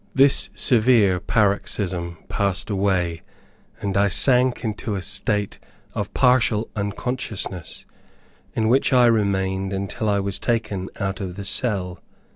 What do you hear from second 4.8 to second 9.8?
a state of partial unconsciousness, in which I remained